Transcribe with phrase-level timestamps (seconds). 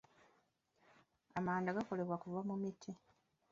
[1.39, 2.91] Amanda gakolebwa kuva mu miti.